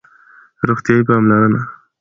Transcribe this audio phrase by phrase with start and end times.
[0.67, 1.59] روغتیایی پاملرنه